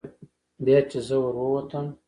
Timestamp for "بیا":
0.63-0.77